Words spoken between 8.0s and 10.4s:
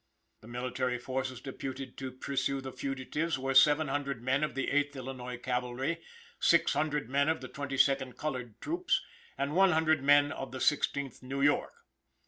Colored troops, and one hundred men